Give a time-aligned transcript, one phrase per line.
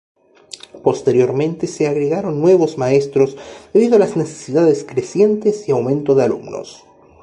[0.81, 3.37] Posteriormente se agregaron nuevos maestros
[3.71, 6.83] debido a las necesidades crecientes y aumento de alumnos.